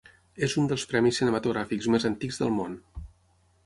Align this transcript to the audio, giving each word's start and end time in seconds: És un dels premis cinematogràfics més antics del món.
És 0.47 0.55
un 0.61 0.69
dels 0.71 0.85
premis 0.93 1.21
cinematogràfics 1.21 1.91
més 1.97 2.11
antics 2.13 2.45
del 2.45 2.55
món. 2.61 2.85